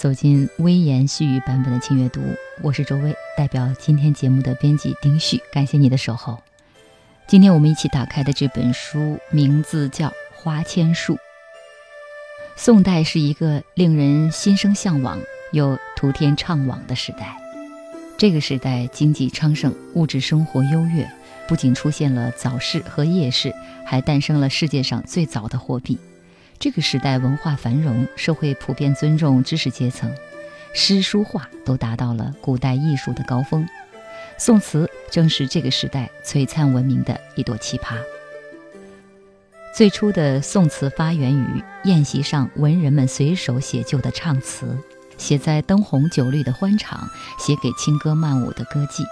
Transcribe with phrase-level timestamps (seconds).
[0.00, 2.22] 走进微言细语版本的轻阅读，
[2.62, 6.42] 我是周薇，代表今天节目的编辑丁旭，感谢你的守候。
[7.26, 11.16] 今天我们一起打开的这本书名字叫《花千树》。
[12.56, 15.20] 宋代是一个令人心生向往
[15.52, 17.36] 又图天怅惘的时代。
[18.16, 21.06] 这个时代经济昌盛，物质生活优越，
[21.46, 23.54] 不仅出现了早市和夜市，
[23.84, 25.98] 还诞生了世界上最早的货币。
[26.60, 30.14] 这个时代文化繁荣，社会普遍尊重知识阶层，
[30.74, 33.66] 诗书画都达到了古代艺术的高峰。
[34.36, 37.94] 宋词正是这个时代璀璨文明的一朵奇葩。
[39.74, 44.76] 最初的宋词发源于宴席上文人们随手写就的唱词，
[45.16, 49.02] 写在灯红酒绿的欢场，写给轻歌曼舞的歌妓。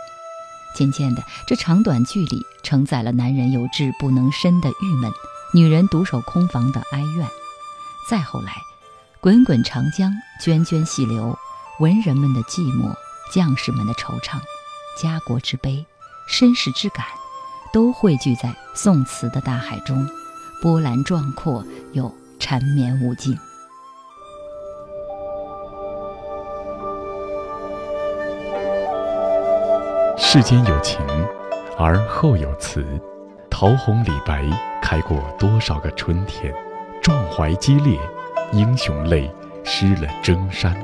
[0.74, 5.10] 渐渐的，这长短句里承载了男人有志不能伸的郁闷。
[5.54, 7.26] 女人独守空房的哀怨，
[8.08, 8.54] 再后来，
[9.20, 11.38] 滚滚长江，涓涓细流，
[11.78, 12.90] 文人们的寂寞，
[13.30, 14.38] 将士们的惆怅，
[14.98, 15.84] 家国之悲，
[16.26, 17.04] 身世之感，
[17.70, 20.08] 都汇聚在宋词的大海中，
[20.62, 23.38] 波澜壮阔又缠绵无尽。
[30.16, 30.98] 世间有情，
[31.76, 32.82] 而后有词。
[33.50, 34.48] 桃红李白
[34.80, 36.54] 开过多少个春天？
[37.08, 37.98] 壮怀激烈，
[38.52, 40.76] 英雄泪湿了征衫。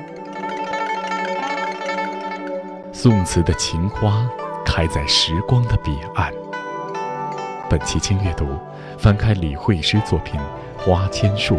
[2.94, 4.26] 宋词的情花
[4.65, 6.32] 开在时光的彼岸。
[7.69, 8.59] 本期轻阅读，
[8.98, 10.41] 翻开李惠诗作品
[10.78, 11.56] 《花千树》，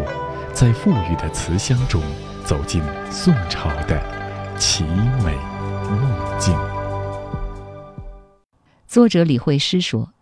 [0.52, 2.02] 在馥郁的词香中
[2.44, 4.02] 走进宋朝的
[4.58, 4.82] 奇
[5.22, 5.32] 美
[5.88, 6.58] 梦境。
[8.88, 10.15] 作者李惠诗说。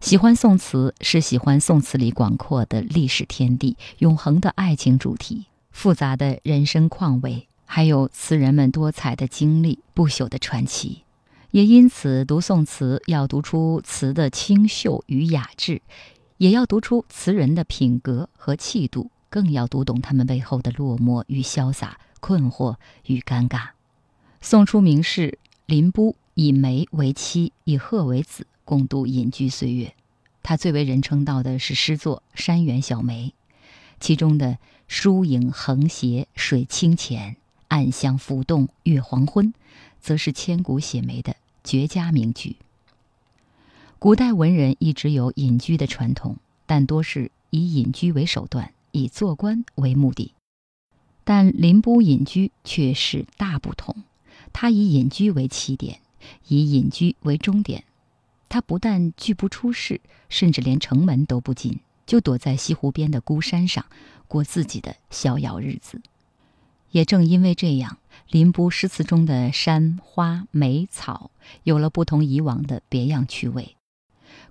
[0.00, 11.02] 喜欢宋词，是喜欢宋词里广阔的历史天地、永恒的爱情主题、复杂的人生况味，还有词人们多彩的经历、不朽的传奇。
[11.50, 15.80] 也因此，读宋词要读出词的清秀与雅致，
[16.36, 22.76] 也要读出词人的品格和气度，更要读懂他们背后的落寞与潇洒、困惑
[23.06, 23.68] 与尴尬。
[24.40, 28.46] 宋初名士林逋以梅为妻，以鹤为子。
[28.66, 29.94] 共度隐居岁月，
[30.42, 33.28] 他最为人称道的是诗作《山园小梅》，
[34.00, 37.36] 其中的“疏影横斜水清浅，
[37.68, 39.54] 暗香浮动月黄昏”，
[40.02, 42.56] 则是千古写梅的绝佳名句。
[43.98, 50.32] 古代文人一直有隐居的传统，但多是以隐居为手段，以做官为目的。
[51.24, 53.96] 但林逋隐居却是大不同，
[54.52, 56.00] 他以隐居为起点，
[56.48, 57.84] 以隐居为终点。
[58.48, 63.84] 他不但拒不出世，甚至连城门都不进，就躲在西湖边的孤山上，
[64.28, 66.00] 过自己的逍遥日子。
[66.92, 67.98] 也正因为这样，
[68.30, 71.30] 林逋诗词中的山花梅草
[71.64, 73.76] 有了不同以往的别样趣味。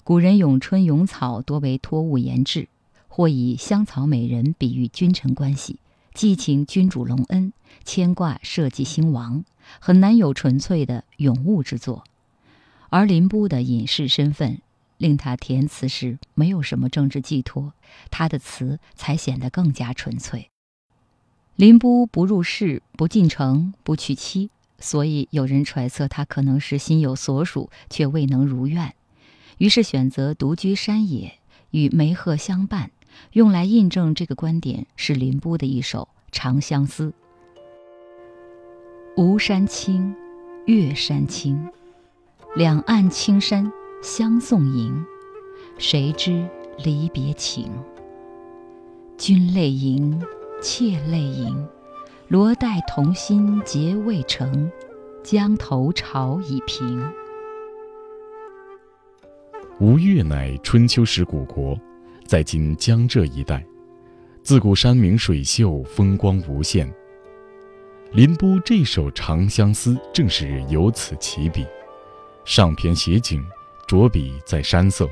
[0.03, 2.67] 古人咏春咏草多为托物言志，
[3.07, 5.79] 或以香草美人比喻君臣关系，
[6.13, 9.43] 寄情君主隆恩，牵挂社稷兴亡，
[9.79, 12.03] 很难有纯粹的咏物之作。
[12.95, 14.61] 而林逋的隐士身份，
[14.97, 17.73] 令他填词时没有什么政治寄托，
[18.09, 20.49] 他的词才显得更加纯粹。
[21.57, 28.95] 林逋不入仕，不进城，不娶妻，所以有人揣测他可能是心有所属，却未能如愿，
[29.57, 31.39] 于是选择独居山野，
[31.71, 32.91] 与梅鹤相伴。
[33.33, 37.07] 用来印证这个观点是林逋的一首《长相思》：
[39.17, 40.15] 吴山青，
[40.65, 41.69] 越山青。
[42.55, 43.69] 两岸青山
[44.01, 45.05] 相送迎，
[45.77, 46.47] 谁知
[46.77, 47.69] 离别情？
[49.17, 50.21] 君泪盈，
[50.61, 51.67] 妾泪盈，
[52.29, 54.71] 罗带同心结未成，
[55.21, 57.05] 江头潮已平。
[59.81, 61.77] 吴越乃春秋时古国，
[62.25, 63.65] 在今江浙一带，
[64.43, 66.89] 自古山明水秀，风光无限。
[68.13, 71.65] 林逋这首《长相思》正是由此起笔。
[72.45, 73.43] 上篇写景，
[73.87, 75.09] 着笔在山色。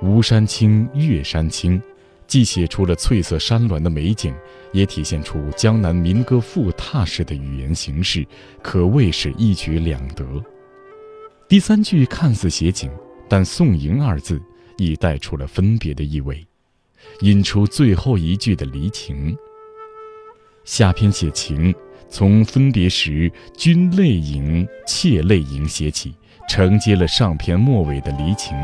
[0.00, 1.80] 吴山青，岳山青，
[2.26, 4.34] 既写出了翠色山峦的美景，
[4.72, 8.26] 也体现出江南民歌赋踏式的语言形式，
[8.60, 10.26] 可谓是一举两得。
[11.48, 12.90] 第三句看似写景，
[13.28, 14.42] 但“送迎”二字
[14.78, 16.44] 已带出了分别的意味，
[17.20, 19.36] 引出最后一句的离情。
[20.64, 21.72] 下篇写情，
[22.08, 26.14] 从分别时君泪盈，妾泪盈写起，
[26.48, 28.56] 承接了上篇末尾的离情。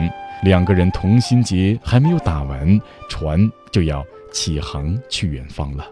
[0.43, 5.85] 两个人同心结还没有打完，船就要起航去远方了。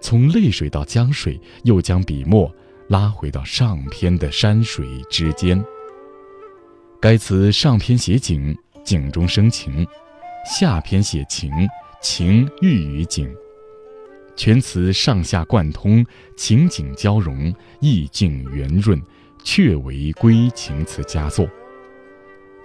[0.00, 2.52] 从泪水到江水，又将笔墨
[2.88, 5.62] 拉回到上篇的山水之间。
[7.00, 9.86] 该词上篇写景，景中生情；
[10.44, 11.50] 下篇写情，
[12.02, 13.32] 情寓于景。
[14.34, 16.04] 全词上下贯通，
[16.36, 19.00] 情景交融，意境圆润，
[19.46, 21.48] 确为归情词佳作。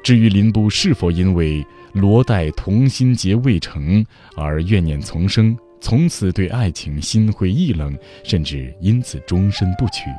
[0.04, 1.64] 至于林布是否因为
[1.94, 4.04] 罗带同心结未成
[4.36, 10.10] 而怨念丛生，从此对爱情心灰意冷，甚至因此终身不娶，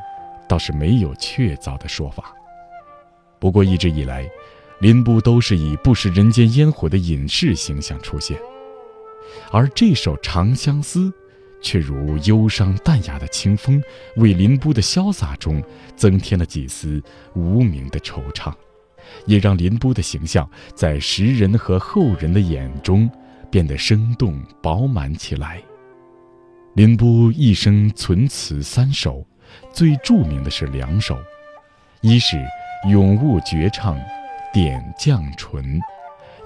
[0.49, 2.33] 倒是没有确凿的说法。
[3.41, 4.25] 不过一直以来，
[4.81, 8.39] 林布都是以不食人间烟火的隐士形象出现，
[9.51, 11.01] 而这首《长相思》，
[11.63, 13.83] 却如忧伤淡雅的清风，
[14.17, 15.63] 为林波的潇洒中
[15.97, 17.03] 增添了几丝
[17.35, 18.53] 无名的惆怅。
[19.27, 23.11] 也让林波的形象在时人和后人的眼中
[23.51, 25.61] 变得生动饱满起来。
[26.75, 29.27] 林波一生存词三首，
[29.73, 31.19] 最著名的是两首，
[32.01, 32.37] 一是
[32.91, 33.97] 《咏物绝唱·
[34.55, 35.63] 点绛唇》，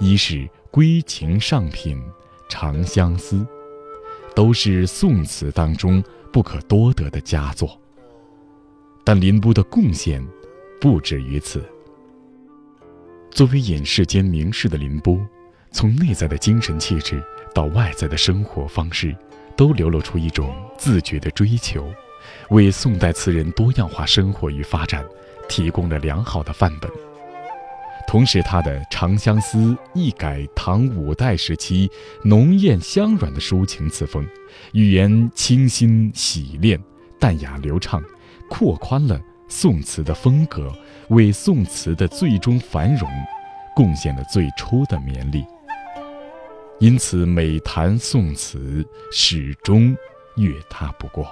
[0.01, 0.35] 一是
[0.71, 1.97] 《归情上品·
[2.49, 3.37] 长相思》，
[4.37, 7.81] 都是宋词当中不可多得的佳作。
[9.03, 10.23] 但林波的贡献
[10.79, 11.65] 不止于此。
[13.31, 15.19] 作为隐士兼名士的林波，
[15.71, 17.23] 从内在的精神气质
[17.55, 19.17] 到外在的生活方式，
[19.57, 21.91] 都流露出一种自觉的追求，
[22.51, 25.03] 为宋代词人多样化生活与发展
[25.49, 26.91] 提供了良好的范本。
[28.07, 29.59] 同时，他的《长相思》
[29.93, 31.91] 一改唐五代时期
[32.23, 34.27] 浓艳香软的抒情词风，
[34.73, 36.81] 语言清新洗练、
[37.19, 38.03] 淡雅流畅，
[38.49, 40.73] 扩宽了宋词的风格。
[41.09, 43.09] 为宋词的最终繁荣
[43.75, 45.45] 贡献了最初的绵力，
[46.81, 49.97] 因此每谈宋词，始终
[50.37, 51.27] 越他不过。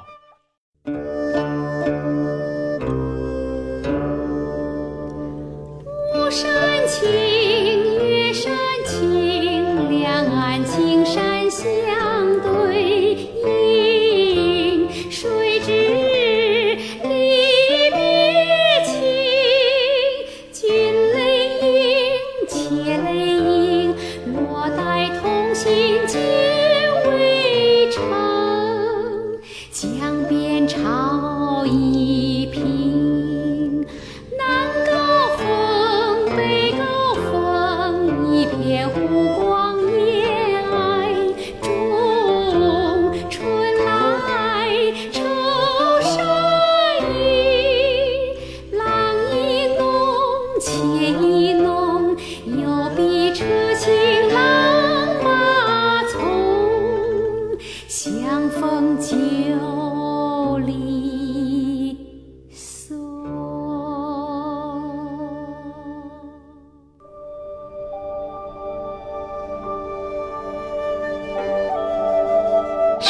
[6.35, 6.51] 山
[6.89, 7.09] 青，
[8.09, 8.53] 月山
[8.85, 11.34] 青，两岸青山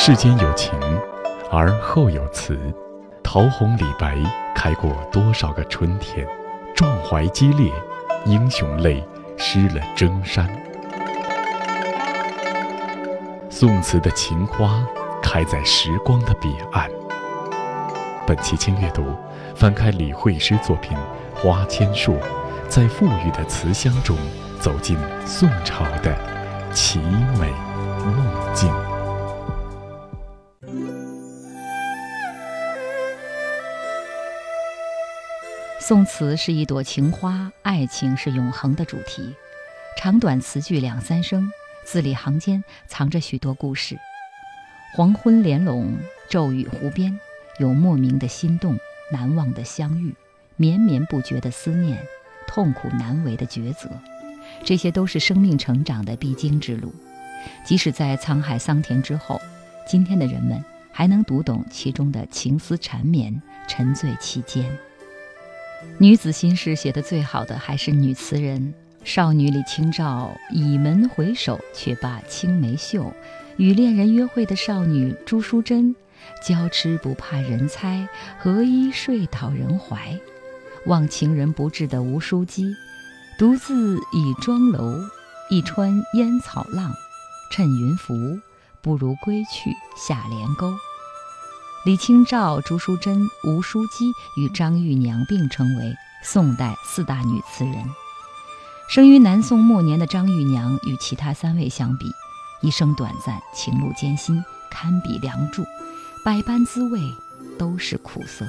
[0.07, 0.71] 世间有情，
[1.51, 2.61] 而后有词。
[3.23, 4.19] 桃红李白
[4.55, 6.29] 开过多少个春天？
[6.77, 7.73] 壮怀激烈，
[8.27, 9.03] 英雄泪
[9.39, 10.47] 湿了征衫。
[13.49, 14.85] 宋词的情花
[15.23, 16.87] 开在时光的彼岸。
[18.27, 19.07] 本期轻阅读，
[19.57, 20.95] 翻开李惠诗作品
[21.35, 22.13] 《花千树》，
[22.69, 24.19] 在馥郁的词香中，
[24.61, 26.15] 走进宋朝的
[26.75, 26.99] 奇
[27.41, 27.51] 美
[28.05, 28.71] 梦境。
[35.87, 39.35] 宋词是一朵情花，爱情是永恒的主题。
[39.99, 41.47] 长短词句两三声，
[41.85, 43.99] 字里行间藏着许多故事。
[44.95, 45.95] 黄昏帘拢，
[46.31, 47.21] 骤雨湖边，
[47.59, 48.79] 有莫名的心动，
[49.13, 50.15] 难忘的相遇，
[50.57, 52.03] 绵绵不绝的思念，
[52.47, 53.91] 痛苦难为的抉择，
[54.65, 56.95] 这些都是生命成长的必经之路。
[57.63, 59.39] 即使在沧海桑田之后，
[59.87, 64.65] 今天的人们还能读懂其中的情思缠绵，沉醉其间。
[65.99, 68.75] 女子心事写得最好的还是女词人
[69.05, 73.13] 少女李清照倚门回首，却把青梅嗅；
[73.57, 75.95] 与恋人约会的少女朱淑珍，
[76.43, 80.19] 娇痴不怕人猜，何衣睡倒人怀。
[80.87, 82.75] 望情人不至的吴淑姬，
[83.39, 84.99] 独自倚妆楼，
[85.51, 86.93] 一川烟草浪，
[87.51, 88.15] 趁云浮，
[88.83, 90.75] 不如归去下帘钩。
[91.85, 97.75] 李清照、朱淑珍、吴淑姬与张玉娘并称为宋代四大女词人。
[98.89, 102.11] 生于南宋末年的张玉娘与其他三位相比，
[102.63, 105.63] 一生短暂，情路艰辛，堪比梁祝，
[106.25, 106.99] 百般滋味
[107.59, 108.47] 都是苦涩。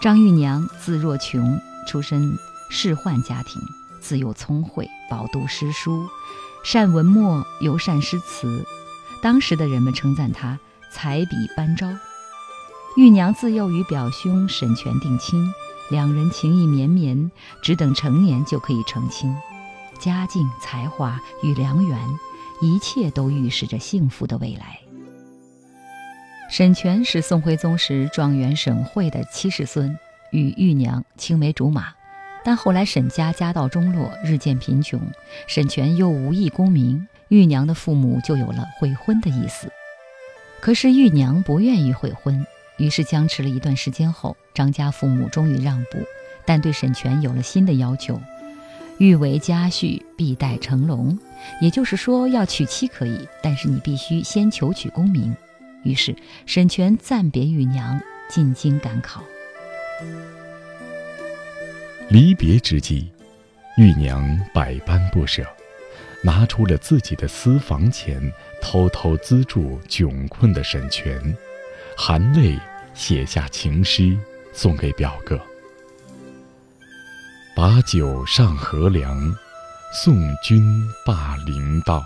[0.00, 2.36] 张玉娘字若琼，出身
[2.70, 3.62] 仕宦家庭，
[4.00, 6.08] 自幼聪慧，饱读诗书，
[6.64, 8.66] 善文墨，尤善诗词。
[9.22, 10.58] 当时的人们称赞她
[10.94, 11.88] 彩笔班昭。
[12.96, 15.44] 玉娘自幼与表兄沈泉定亲。
[15.90, 17.30] 两人情意绵绵，
[17.62, 19.36] 只等成年就可以成亲。
[19.98, 21.98] 家境、才华与良缘，
[22.62, 24.78] 一切都预示着幸福的未来。
[26.48, 29.98] 沈泉是宋徽宗时状元沈慧的七世孙，
[30.30, 31.88] 与玉娘青梅竹马。
[32.42, 34.98] 但后来沈家家道中落，日渐贫穷，
[35.46, 39.70] 沈泉又无意功名，玉娘的父母就有了悔婚的意思。
[40.64, 42.46] 可是玉娘不愿意悔婚。
[42.78, 45.98] 于是僵持了一段时间后，张家父母终于让步，
[46.46, 48.18] 但对沈泉有了新的要求：
[48.96, 51.18] 欲为家婿，必待成龙。
[51.60, 55.36] 也就是说，要娶妻可以，但是你必须先求取功名。
[55.82, 56.16] 于是
[56.46, 59.22] 沈泉暂别玉娘，进京赶考。
[62.08, 63.10] 离别之际，
[63.76, 65.44] 玉娘百般不舍，
[66.22, 68.32] 拿出了自己的私房钱，
[68.64, 71.36] 偷偷资助窘困的沈泉。
[71.96, 72.58] 含泪
[72.94, 74.18] 写下情诗，
[74.54, 75.38] 送给表哥。
[77.54, 79.14] 把酒上河梁，
[80.02, 80.60] 送君
[81.04, 82.02] 霸陵道。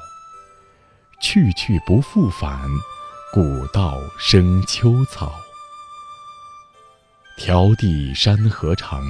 [1.22, 2.68] 去去不复返，
[3.32, 5.32] 古道生秋草。
[7.38, 9.02] 迢递山河长，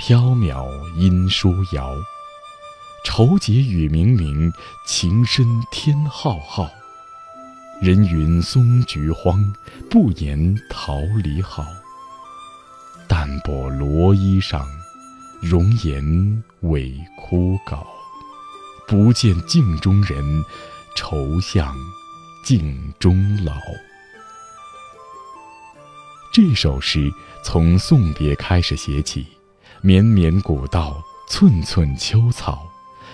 [0.00, 1.94] 缥缈音书遥。
[3.04, 4.52] 愁结雨冥冥，
[4.86, 6.70] 情深天浩浩。
[7.80, 9.52] 人云松菊荒，
[9.90, 11.64] 不言桃李好。
[13.08, 14.66] 淡泊罗衣裳，
[15.40, 17.84] 容颜委枯槁。
[18.86, 20.44] 不见镜中人，
[20.94, 21.74] 愁向
[22.44, 23.54] 镜中老。
[26.32, 27.10] 这首诗
[27.42, 29.26] 从送别开始写起，
[29.80, 32.69] 绵绵古道，寸寸秋草，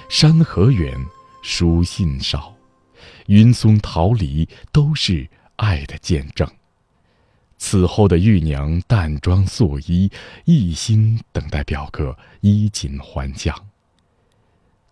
[0.09, 0.95] 山河远，
[1.43, 2.55] 书信少。
[3.27, 6.49] 云松桃李都是爱的见证。
[7.59, 10.11] 此后的玉娘淡妆素衣，
[10.45, 13.55] 一心等待表哥衣锦还乡。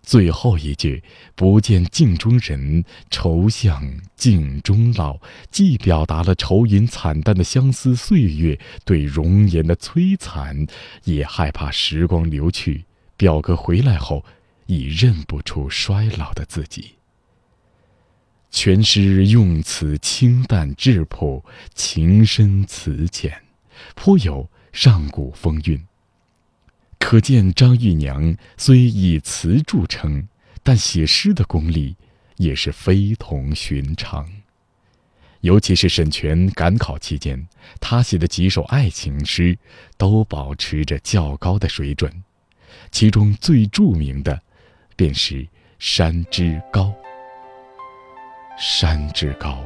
[0.02, 1.02] 最后一句
[1.37, 3.83] “不见镜中人，愁向
[4.16, 5.18] 镜中老”，
[5.50, 10.66] 既表达了愁云惨淡的相思岁月对容颜的摧残，
[11.04, 12.85] 也害怕时光流去，
[13.16, 14.25] 表哥回来后
[14.66, 16.94] 已认不出衰老的自己。
[18.50, 21.44] 全诗用词清淡质朴，
[21.75, 23.42] 情深词浅，
[23.97, 25.85] 颇有上古风韵。
[27.00, 30.28] 可见张玉娘虽以词著称，
[30.62, 31.97] 但写诗的功力
[32.37, 34.26] 也是非同寻常。
[35.40, 37.47] 尤其是沈泉赶考期间，
[37.80, 39.59] 他写的几首爱情诗
[39.99, 42.23] 都保持着较高的水准，
[42.90, 44.40] 其中最著名的
[44.96, 45.36] 便是
[45.78, 46.82] 《山之高》。
[48.56, 49.64] 山之高，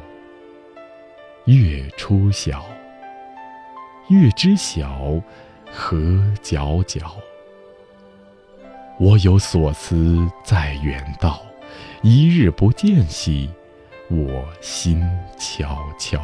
[1.45, 2.65] 月出晓。
[4.09, 5.21] 月之晓，
[5.71, 5.97] 何
[6.41, 6.99] 皎皎。
[8.99, 11.41] 我有所思在远道，
[12.01, 13.49] 一日不见兮，
[14.09, 15.01] 我心
[15.37, 16.19] 悄悄。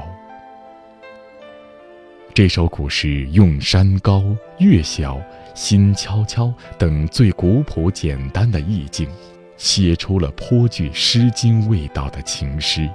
[2.34, 4.24] 这首古诗用山高、
[4.58, 5.22] 月小、
[5.56, 9.10] 心悄悄等最古朴简单的意境。
[9.58, 12.90] 写出了颇具《诗经》味道的情诗，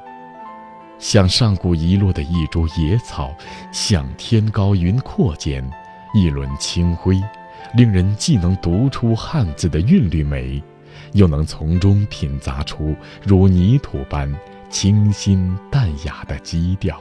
[0.99, 3.35] 像上古遗落的一株野草，
[3.73, 5.67] 像天高云阔间
[6.13, 7.19] 一轮清辉，
[7.75, 10.63] 令人既能读出汉字的韵律美，
[11.13, 14.31] 又能从中品杂出如泥土般
[14.69, 17.01] 清新淡雅的基调。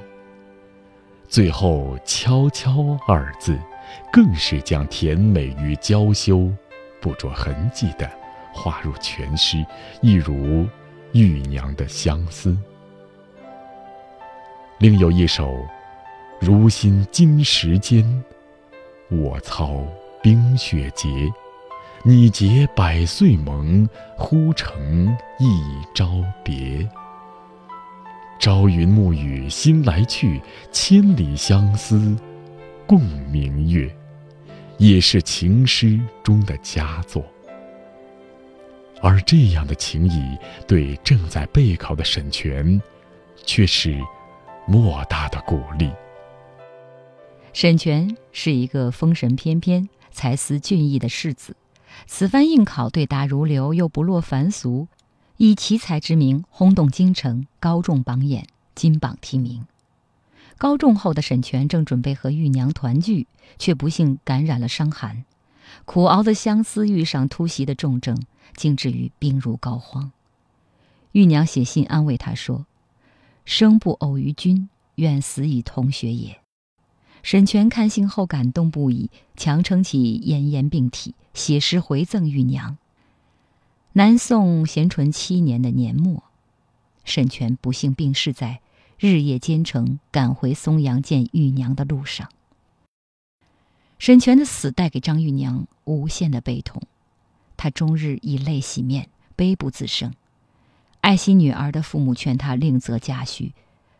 [1.28, 3.60] 最后“悄悄”二字，
[4.12, 6.52] 更是将甜美与娇羞
[7.02, 8.10] 不着痕迹的。
[8.52, 9.64] 划入全诗，
[10.02, 10.68] 一如
[11.14, 12.58] 玉娘的相思。
[14.80, 15.54] 另有一首
[16.42, 18.04] 《如今金石间》，
[19.16, 19.86] 我操
[20.22, 21.08] 冰雪节，
[22.04, 26.10] 你结百岁盟，忽成一朝
[26.44, 26.90] 别。
[28.40, 30.42] 朝云暮雨心来去，
[30.72, 32.18] 千里相思
[32.90, 33.96] 共明月，
[34.80, 37.24] 也是情诗中的佳作。
[39.00, 40.36] 而这样的情谊，
[40.68, 42.82] 对正在备考的沈泉，
[43.46, 43.96] 却是
[44.66, 45.92] 莫大的鼓励。
[47.54, 51.56] 沈泉是一个风神翩翩、才思俊逸的世子，
[52.08, 54.88] 此番应考对答如流，又不落凡俗，
[55.38, 59.64] 以奇才之名轰动京城，高中榜眼，金榜题名。
[60.60, 65.24] 高中后的沈泉正准备和玉娘团聚，却不幸感染了伤寒，
[65.86, 68.22] 苦熬的相思遇上突袭的重症，
[68.58, 70.10] 竟至于病入膏肓。
[71.14, 72.66] 玉娘写信安慰他说
[73.46, 76.42] ：“生不偶于君，愿死以同学也。”
[77.24, 82.78] 沈泉看信后感动不已，强撑起奄奄病体，写诗回赠玉娘。
[83.94, 86.24] 南宋咸淳七年的年末，
[87.06, 88.60] 沈泉不幸病逝在
[89.00, 92.30] 日夜兼程赶回松阳见玉娘的路上。
[93.98, 96.82] 沈泉的死带给张玉娘无限的悲痛，
[97.56, 100.14] 她终日以泪洗面，悲不自胜。
[101.00, 103.54] 爱惜女儿的父母劝她另择嫁婿，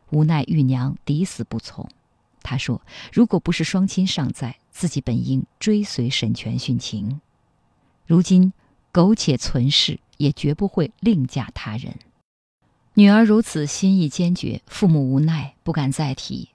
[0.10, 1.90] 无奈玉娘抵死不从。
[2.44, 2.82] 她说
[3.14, 7.22] ：“如果不是双亲尚在，自己本应追随沈泉殉情。
[8.06, 8.52] 如今
[8.92, 11.96] 苟且存世，也绝不会另嫁他人。”
[13.00, 16.50] 女儿如此心意坚决，父母无奈不敢再提。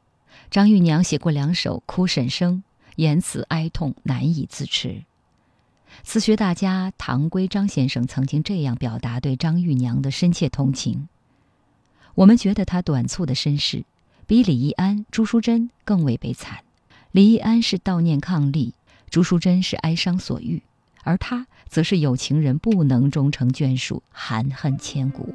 [0.51, 2.63] 张玉娘写过两首《哭沈生》，
[2.97, 5.05] 言辞哀痛，难以自持。
[6.03, 11.09] 词学大家唐圭张先生曾经这样表达对张玉娘的深切同情
[12.15, 13.87] ：“我们觉得她短促的身世。”
[14.29, 16.59] 比李易安、朱淑珍更为悲惨。
[17.11, 18.75] 李易安是悼念伉俪，
[19.09, 20.61] 朱淑珍是哀伤所遇，
[21.05, 25.35] 而她则是有情人不能终成眷属，含恨千古。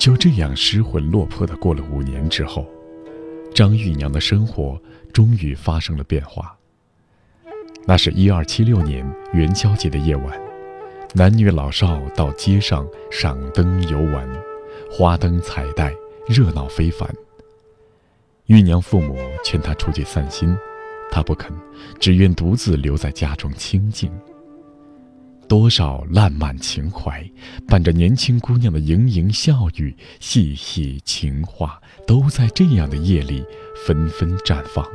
[0.00, 2.66] 就这样失魂落魄的过了五年之后，
[3.54, 4.80] 张玉娘的生活
[5.12, 6.56] 终于发生了变化。
[7.86, 10.40] 那是一二七六年元宵节的夜晚，
[11.14, 14.26] 男女老少到街上赏灯游玩。
[14.90, 15.94] 花灯彩带，
[16.26, 17.06] 热闹非凡。
[18.46, 20.56] 玉娘父母劝她出去散心，
[21.12, 21.52] 她不肯，
[22.00, 24.10] 只愿独自留在家中清静。
[25.50, 27.28] 多少烂漫情怀，
[27.66, 33.44] 伴着年轻姑娘的盈盈笑语、细细情话，都在这样的夜里
[33.84, 34.86] 纷纷绽放。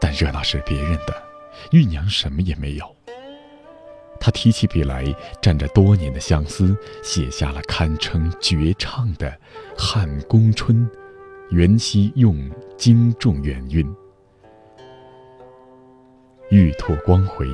[0.00, 1.14] 但热闹是别人的，
[1.70, 2.96] 玉娘什么也没有。
[4.18, 5.04] 他提起笔来，
[5.42, 9.28] 蘸着多年的相思，写下了堪称绝唱的
[9.76, 10.88] 《汉宫春》，
[11.54, 13.86] 元夕用精重元韵。
[16.50, 17.46] 玉兔光辉，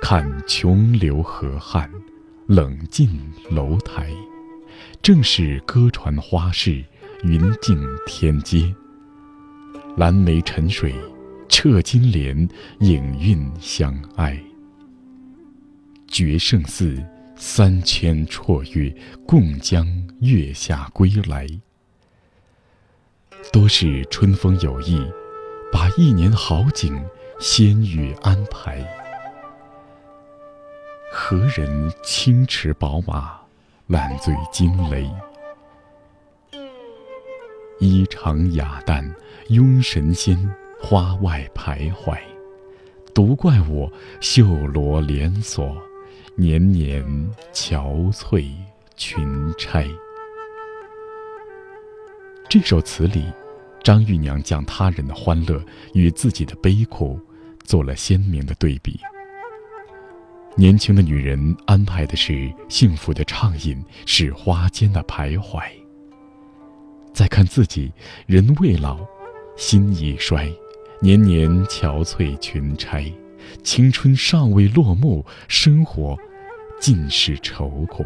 [0.00, 1.88] 看琼流河汉，
[2.46, 3.08] 冷尽
[3.50, 4.10] 楼台。
[5.02, 6.82] 正是歌传花市，
[7.22, 8.74] 云静天阶。
[9.96, 10.94] 蓝莓沉水，
[11.48, 12.48] 掣金莲，
[12.80, 14.38] 影韵相挨。
[16.08, 17.02] 绝胜似
[17.36, 18.94] 三千绰月，
[19.26, 19.86] 共将
[20.20, 21.46] 月下归来。
[23.52, 25.00] 多是春风有意，
[25.70, 27.00] 把一年好景
[27.38, 28.99] 先予安排。
[31.12, 33.36] 何人轻驰宝马，
[33.88, 35.10] 烂醉惊雷？
[37.80, 39.12] 衣裳雅淡，
[39.48, 40.38] 庸神仙
[40.80, 42.16] 花外徘徊。
[43.12, 45.76] 独怪我绣罗连锁。
[46.36, 47.04] 年年
[47.52, 48.48] 憔悴
[48.96, 49.86] 裙钗。
[52.48, 53.26] 这首词里，
[53.82, 57.20] 张玉娘将他人的欢乐与自己的悲苦
[57.64, 58.98] 做了鲜明的对比。
[60.56, 65.62] 年轻的女人安排的是幸福的畅饮，是花间的徘徊。
[67.12, 67.92] 再看自己，
[68.26, 68.98] 人未老，
[69.56, 70.52] 心已衰，
[71.00, 73.10] 年年憔悴裙钗。
[73.64, 76.16] 青春尚未落幕，生活
[76.80, 78.04] 尽是愁苦。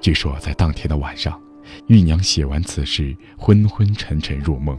[0.00, 1.40] 据说在当天的晚上，
[1.86, 4.78] 玉娘写完此事，昏昏沉沉入梦，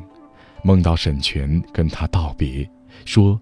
[0.63, 2.69] 梦到沈泉跟她道别，
[3.05, 3.39] 说：“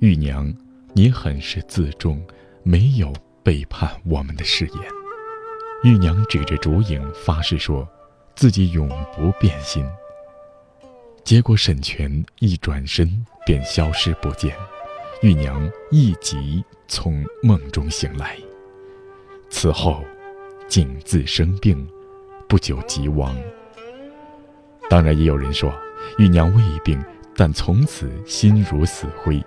[0.00, 0.52] 玉娘，
[0.96, 2.26] 你很是自重，
[2.62, 4.82] 没有背叛我们的誓言。”
[5.84, 7.86] 玉娘指着烛影发誓说
[8.34, 9.86] ：“自己永不变心。”
[11.22, 13.06] 结果沈泉一转身
[13.44, 14.56] 便消失不见，
[15.20, 18.38] 玉娘一急从梦中醒来。
[19.50, 20.02] 此后，
[20.66, 21.86] 景自生病，
[22.48, 23.36] 不久即亡。
[24.88, 25.70] 当然，也有人说，
[26.16, 26.98] 玉娘未病
[27.36, 29.44] 但从此心如死灰，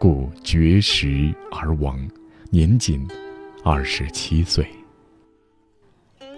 [0.00, 2.00] 故绝食而亡，
[2.48, 3.06] 年仅
[3.62, 4.66] 二十七岁。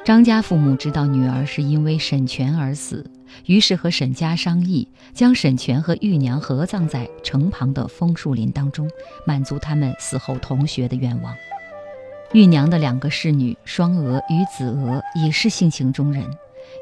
[0.04, 3.08] 张家父母知道女儿是因为沈泉而死，
[3.46, 8.90] 于是和沈家商议，将沈泉和玉娘合葬在城旁的枫树林当中，
[9.24, 11.32] 满足他们死后同学的愿望。
[12.32, 16.28] 玉娘的两个侍女双娥与子娥也是性情中人，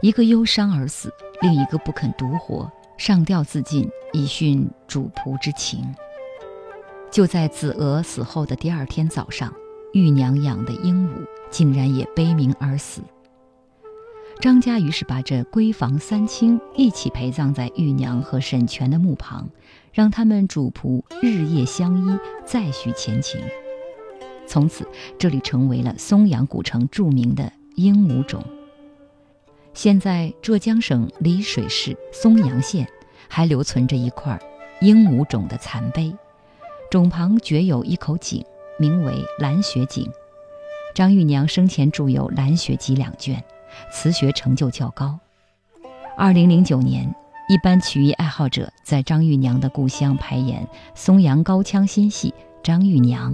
[0.00, 1.12] 一个忧伤而死，
[1.42, 5.84] 另一个不肯独活，上吊自尽，以殉主仆之情。
[7.10, 9.52] 就在子娥死后的第二天早上，
[9.92, 11.10] 玉娘养的鹦鹉
[11.50, 13.02] 竟然也悲鸣而死。
[14.40, 19.50] 张家于是把这闺房三清一起陪葬在玉娘和沈泉的墓旁，
[19.92, 23.40] 让他们主仆日夜相依，再续前情。
[24.46, 24.86] 从此，
[25.18, 28.42] 这里成为了松阳古城著名的鹦鹉冢。
[29.74, 32.88] 现在，浙江省丽水市松阳县
[33.28, 34.40] 还留存着一块
[34.80, 36.12] 鹦鹉冢的残碑，
[36.90, 38.44] 冢旁绝有一口井，
[38.76, 40.10] 名为蓝雪井。
[40.92, 43.40] 张玉娘生前著有《蓝雪集》两卷，
[43.92, 45.16] 词学成就较高。
[46.16, 47.14] 二零零九年，
[47.48, 53.32] 一班曲艺爱好者在张玉娘的故乡排演松阳高腔新戏《张玉娘》，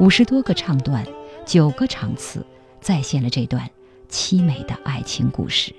[0.00, 1.06] 五十多个唱段，
[1.46, 2.44] 九个场次，
[2.80, 3.70] 再现了这段
[4.10, 5.72] 凄美的爱情故事。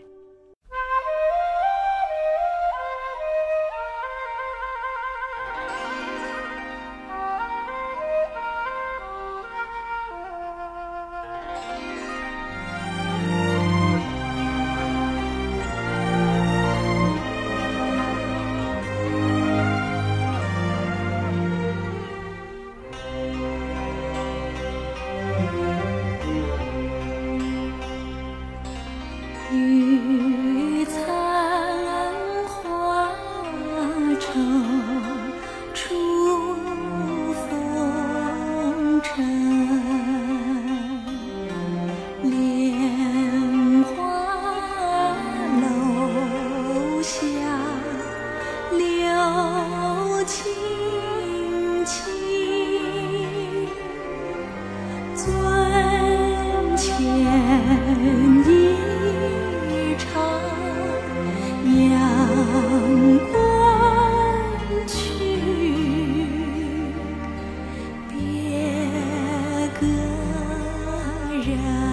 [71.45, 71.92] 人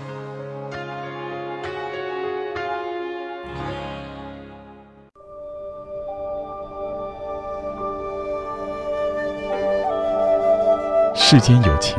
[11.31, 11.95] 世间有情，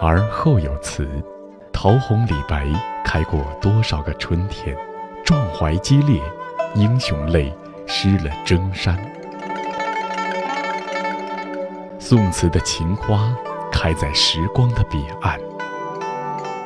[0.00, 1.06] 而后有词。
[1.74, 2.66] 桃红李白
[3.04, 4.74] 开过多少个春天？
[5.22, 6.22] 壮怀激烈，
[6.74, 7.54] 英雄泪
[7.86, 8.96] 湿了征衫。
[11.98, 13.30] 宋词的情花
[13.70, 15.38] 开在时光的彼岸。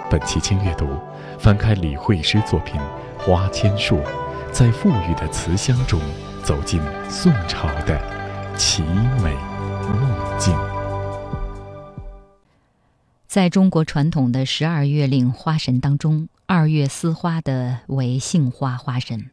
[0.09, 0.87] 本期轻阅读，
[1.41, 2.81] 翻开李惠诗作品
[3.21, 3.97] 《花千树》，
[4.53, 6.01] 在馥郁的词香中，
[6.45, 8.01] 走进宋朝的
[8.57, 8.85] 奇
[9.21, 9.35] 美
[10.01, 10.57] 梦境。
[13.31, 19.31] 在中国传统的十二月令花神当中，二月司花的为杏花花神。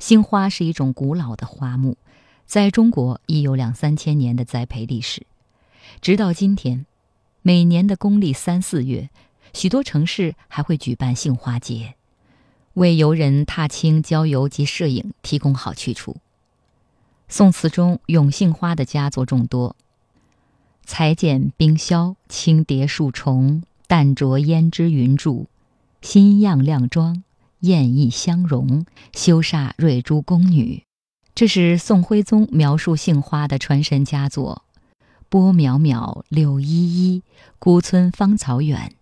[0.00, 1.96] 杏花是一种古老的花木，
[2.44, 5.24] 在中国已有两三千年的栽培历史。
[6.00, 6.86] 直到今天，
[7.42, 9.08] 每年的公历三四月，
[9.54, 11.94] 许多城市还会举办杏花节，
[12.74, 16.16] 为游人踏青、郊游及摄影提供好去处。
[17.28, 19.76] 宋词中咏杏花的佳作众多。
[20.92, 25.46] 裁剪冰消，轻叠数重，淡着胭脂云柱，
[26.02, 27.22] 新样靓妆，
[27.60, 30.82] 艳意相融，羞煞瑞珠宫女。
[31.32, 34.64] 这是宋徽宗描述杏花的传神佳作。
[35.28, 37.22] 波渺渺，柳依依，
[37.60, 38.92] 孤村芳草远，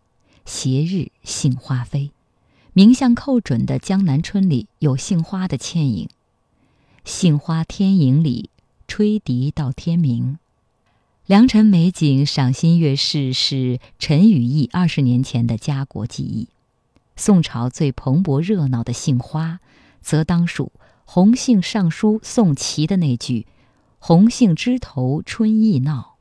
[0.44, 2.10] 斜日杏花飞。
[2.74, 6.10] 名相寇准的《江南春》里有杏花的倩影。
[7.06, 8.50] 杏花天影里，
[8.86, 10.38] 吹笛到天明。
[11.28, 16.48] 良辰美景，赏心悦事，是陈与义二十年前的家国记忆。
[17.16, 19.60] 宋朝最蓬勃热闹的杏花，
[20.00, 20.72] 则当属
[21.04, 23.46] 洪姓尚书宋祁的那句
[24.00, 26.16] “洪杏枝头春意闹”。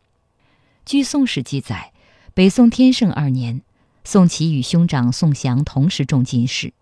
[0.86, 1.94] 据《宋史》记载，
[2.34, 3.62] 北宋天圣二年，
[4.04, 6.74] 宋祁与兄长宋祥同时中进士，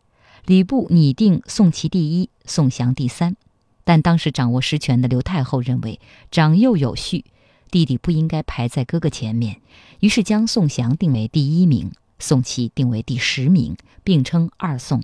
[0.48, 3.36] 礼部拟定宋祁第一，宋祥第三。
[3.84, 6.00] 但当时掌握实权的刘太后认为
[6.32, 7.24] 长幼有序。
[7.72, 9.62] 弟弟不应该排在哥哥前面，
[10.00, 15.04] 于是将宋祥定为第一名，宋祁定为第十名，并称二宋。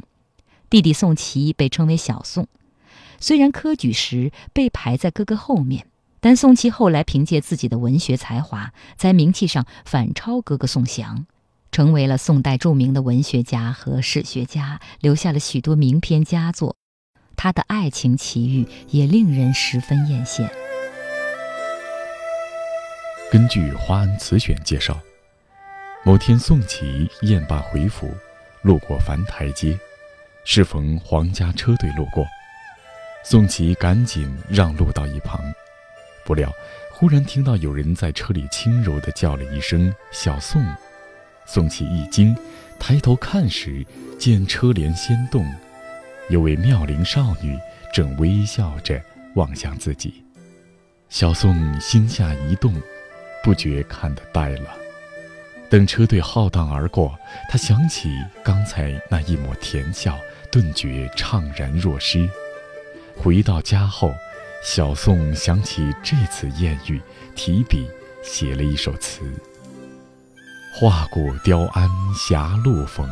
[0.70, 2.48] 弟弟宋祁被称为小宋。
[3.20, 5.88] 虽然科举时被排在哥哥后面，
[6.20, 11.26] 但宋祁后来凭借自己的文学才华，在名气上反超哥哥宋祥，
[11.72, 16.76] 成为了宋代著名的文学家和史学家，留下了许多名篇佳作。
[17.36, 20.50] 他的爱情奇遇也令人十分艳羡。
[23.32, 25.00] 根据《华安词选》介绍，
[26.04, 28.14] 某天宋祁宴罢回府，
[28.62, 29.80] 路过樊台街，
[30.44, 32.28] 适逢皇家车队路过，
[33.24, 35.42] 宋祁赶紧让路到一旁。
[36.26, 36.52] 不料，
[36.92, 40.62] 忽然听到有人在车里轻柔地叫了一声“小宋”，
[41.48, 42.36] 宋祁一惊，
[42.78, 43.86] 抬头看时，
[44.20, 45.50] 见车帘掀动，
[46.28, 47.58] 有位妙龄少女
[47.94, 49.02] 正微笑着
[49.36, 50.22] 望向自己。
[51.08, 52.76] 小宋心下一动。
[53.44, 54.70] 不觉看得呆了。
[55.70, 57.18] 等车队浩荡而过，
[57.50, 58.10] 他想起
[58.44, 60.20] 刚才那一抹甜笑，
[60.52, 62.30] 顿觉怅然若失。
[63.16, 64.14] 回到家后，
[64.64, 67.02] 小宋想起这次艳遇，
[67.36, 67.88] 提笔
[68.22, 69.22] 写了一首词
[70.76, 73.08] ：“画过雕鞍霞路逢，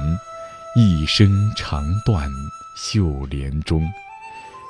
[0.75, 2.29] 一生长断
[2.75, 3.89] 绣帘中。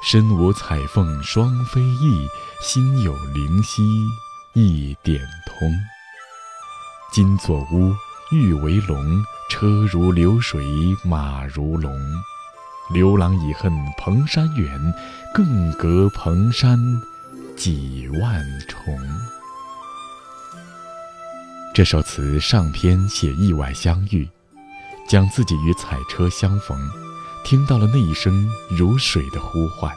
[0.02, 2.28] 身无彩凤双飞翼，
[2.62, 3.82] 心有灵犀。”
[4.54, 5.72] 一点通。
[7.12, 7.94] 金作屋，
[8.32, 8.98] 玉为龙，
[9.50, 10.66] 车如流水
[11.04, 11.92] 马如龙。
[12.92, 14.94] 刘郎已恨蓬山远，
[15.34, 16.80] 更隔蓬山
[17.56, 18.82] 几万重。
[21.74, 24.28] 这首词上篇写意外相遇，
[25.08, 26.76] 将自己与彩车相逢，
[27.46, 29.94] 听到了那一声如水的呼唤。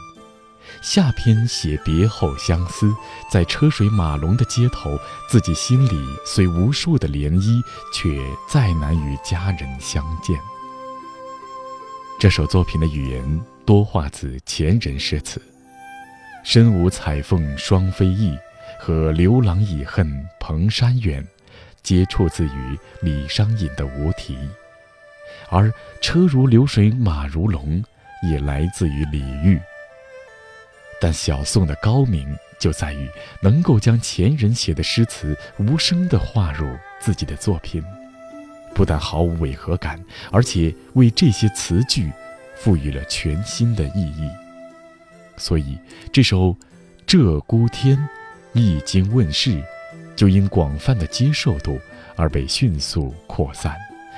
[0.83, 2.93] 下篇写别后相思，
[3.31, 10.37] 在车水马龙的街头，自己心里虽无数的涟漪，却再难与家人相见。
[12.19, 15.41] 这首作品的语言多化自前人诗词
[16.43, 18.37] ，“身无彩凤双飞翼”
[18.77, 20.05] 和“刘郎已恨
[20.37, 21.25] 蓬山远”，
[21.81, 24.35] 皆出自于李商隐的《无题》，
[25.49, 27.81] 而“车如流水马如龙”
[28.29, 29.57] 也来自于李煜。
[31.03, 33.09] 但小宋的高明就在于
[33.41, 36.65] 能够将前人写的诗词无声地画入
[37.01, 37.83] 自己的作品，
[38.73, 42.09] 不但毫无违和感，而且为这些词句
[42.55, 44.31] 赋予了全新的意义。
[45.35, 45.77] 所以，
[46.09, 46.37] 这首
[47.05, 47.97] 《鹧鸪天》
[48.57, 49.61] 一经问世，
[50.15, 51.77] 就因广泛的接受度
[52.15, 53.75] 而被迅速扩散，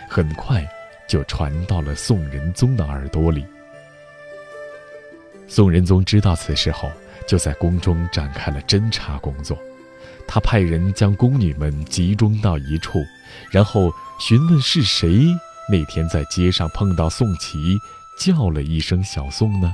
[0.07, 0.63] 很快
[1.07, 3.43] 就传到了宋仁宗的耳朵里。
[5.47, 6.91] 宋仁宗知道此事后。
[7.27, 9.57] 就在宫中展开了侦查工作，
[10.27, 13.03] 他派人将宫女们集中到一处，
[13.49, 15.25] 然后询问是谁
[15.67, 17.79] 那天在街上碰到宋琦，
[18.19, 19.73] 叫了一声“小宋”呢？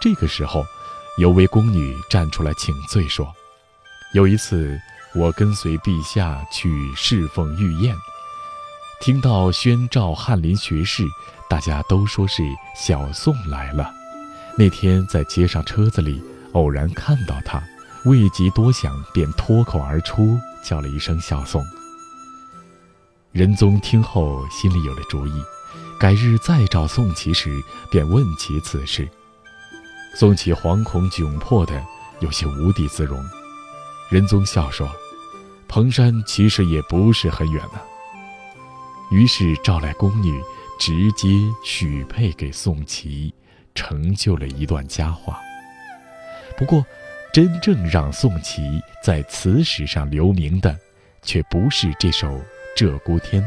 [0.00, 0.64] 这个时候，
[1.18, 3.34] 有位宫女站出来请罪说
[4.14, 4.80] ：“有一次，
[5.12, 7.96] 我跟随陛下去侍奉御宴，
[9.00, 11.02] 听到宣召翰林学士，
[11.50, 12.44] 大家都说是
[12.76, 13.92] 小宋来了。”
[14.58, 17.62] 那天在街上车子里偶然看到他，
[18.06, 21.62] 未及多想，便脱口而出叫了一声“小宋”。
[23.32, 25.42] 仁宗听后心里有了主意，
[26.00, 29.06] 改日再找宋琦时，便问起此事。
[30.14, 31.84] 宋琦惶恐窘迫的，
[32.20, 33.22] 有些无地自容。
[34.08, 34.90] 仁宗笑说
[35.68, 37.80] ：“蓬山其实也不是很远呢。”
[39.12, 40.40] 于是召来宫女，
[40.80, 41.28] 直接
[41.62, 43.34] 许配给宋琦。
[43.76, 45.40] 成就了一段佳话。
[46.56, 46.84] 不过，
[47.32, 50.74] 真正让宋琦在词史上留名的，
[51.22, 52.26] 却不是这首
[52.76, 53.42] 《鹧鸪天》，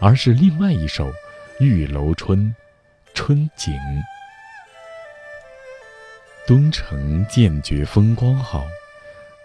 [0.00, 1.10] 而是另外一首
[1.58, 2.38] 《玉楼春·
[3.12, 3.74] 春景》。
[6.46, 8.64] 东城渐觉风光好，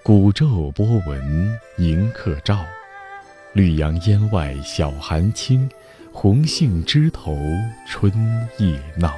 [0.03, 2.63] 古昼波纹迎客照。
[3.53, 5.67] 绿杨烟外晓寒轻，
[6.13, 7.35] 红杏枝头
[7.87, 8.11] 春
[8.59, 9.17] 意闹。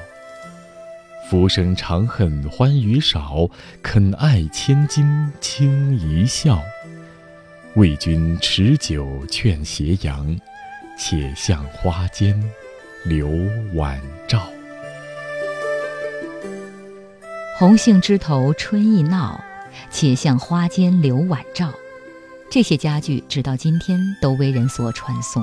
[1.32, 3.48] 浮生长恨欢娱少，
[3.82, 6.60] 肯爱千金轻一笑。
[7.74, 10.38] 为君持酒劝斜阳，
[10.98, 12.38] 且向花间
[13.06, 13.30] 留
[13.72, 14.46] 晚照。
[17.56, 19.42] 红杏枝头春意闹，
[19.90, 21.72] 且向花间留晚照。
[22.50, 25.42] 这些佳句直到今天都为人所传颂，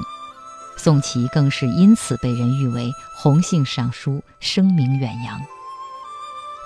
[0.78, 5.40] 宋琦更是因此被人誉为“红杏尚书”，声名远扬。《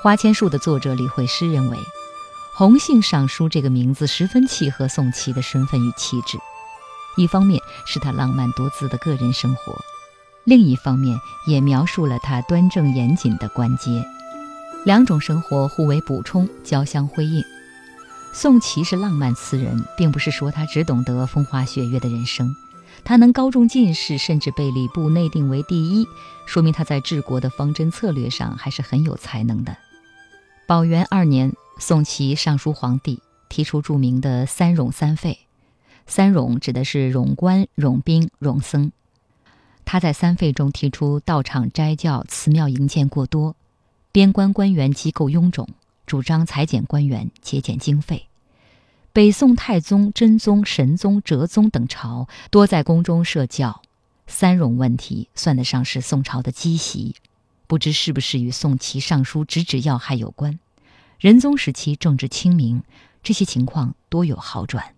[0.03, 1.77] 花千树》的作者李惠诗认为
[2.53, 6.37] ，“红杏尚书”这个名字十分契合宋琦的身份与气质。
[7.15, 9.73] 一方面是他浪漫多姿的个人生活，
[10.43, 14.03] 另一方面也描述了他端正严谨的官阶。
[14.83, 17.41] 两种生活互为补充，交相辉映。
[18.33, 22.53] 宋琦是浪漫词人，并不是说他只懂得风花雪月的人生。
[23.05, 26.05] 他能高中进士，甚至被礼部内定为第一，
[26.45, 29.73] 说明他在治国的方针策略上还是很有才能的。
[30.73, 35.37] 宝元二年，宋琦上书皇帝，提出著名的“三冗三废”。
[36.07, 38.91] 三冗指的是冗官、冗兵、冗僧。
[39.85, 43.55] 他在三废中提出道场斋教、祠庙营建过多，
[44.11, 45.69] 边关官员机构臃肿，
[46.07, 48.25] 主张裁减官员、节俭经费。
[49.11, 53.83] 北宋太宗、真宗、神宗、哲宗等朝多在宫中设教，
[54.25, 57.13] 三冗问题算得上是宋朝的积习。
[57.67, 60.59] 不知是不是与宋琦上书直指要害有关？
[61.23, 62.83] 仁宗时期政治清明，
[63.23, 64.93] 这些情况多有好转。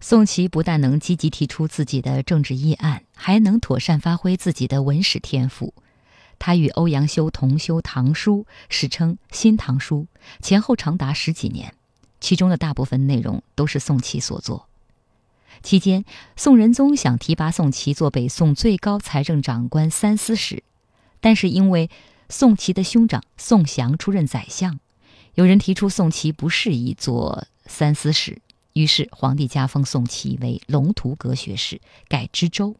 [0.00, 5.74] 宋琦不但能积极提出自己的政治议案，还能妥善发挥自己的文史天赋。
[6.40, 10.08] 他与欧阳修同修《唐书》，史称《新唐书》，
[10.44, 11.72] 前后长达十几年，
[12.18, 14.66] 其中的大部分内容都是宋琦所作。
[15.62, 20.64] 期间，宋仁宗想提拔宋琦做北宋最高财政长官三司使，
[21.20, 21.88] 但是因为
[22.28, 24.80] 宋琦的兄长宋祥出任宰相。
[25.38, 32.74] 有人提出宋琦不适宜做三司使，于是皇帝加封宋琦为龙图阁学士，改知州。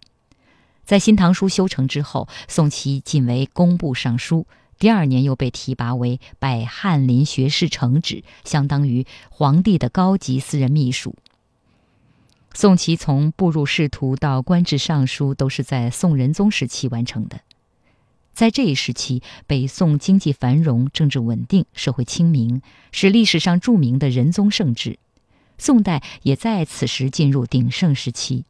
[0.85, 4.45] 在《新唐书》修成之后，宋琦晋为工部尚书，
[4.77, 11.15] 第二年又被提拔为拜翰林学士承旨，相当于皇帝的高级私人秘书。
[12.55, 17.39] 宋琦从步入仕途到官至尚书，都是在宋仁宗时期完成的。
[18.39, 22.63] 在这一时期，北宋经济繁荣，政治稳定，社会清明，
[22.93, 25.01] 是历史上著名的仁宗盛治。
[25.59, 28.45] 宋代也在此时进入鼎盛时期。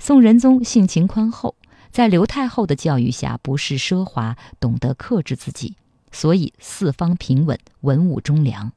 [0.00, 1.54] 宋仁宗性情宽厚，
[1.92, 5.76] 在刘太后的教育下，不是奢华，懂得克制自己，
[6.10, 8.72] 所以四方平稳，文武忠良。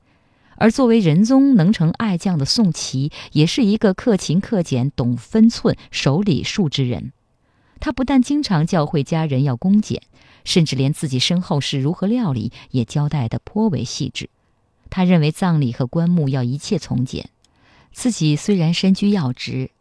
[0.57, 7.11] 而作为仁宗能臣爱将的宋琦，也是一个克勤克俭、懂分寸、守礼数之人。
[7.81, 10.01] 他不但经常教诲家人要恭俭，
[10.45, 14.29] 甚至连自己身后事如何料理也交代得颇为细致。
[14.89, 17.29] 他认为葬礼和棺木要一切从简。
[17.91, 19.71] 自己虽然身居要职，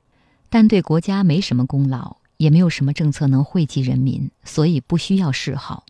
[0.48, 5.84] 但对国家没什么功劳，也没有什么政策能惠及人民，所以不需要谥号。